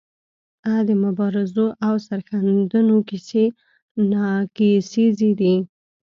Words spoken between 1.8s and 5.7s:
او سرښندنو کیسې ناکیسیزې دي.